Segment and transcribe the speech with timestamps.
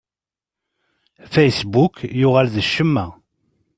[1.33, 3.05] Facebook yuɣal d ccemma.